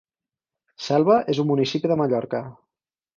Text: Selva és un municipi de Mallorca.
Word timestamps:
Selva 0.85 1.17
és 1.33 1.41
un 1.43 1.47
municipi 1.51 1.91
de 1.93 1.99
Mallorca. 2.01 2.41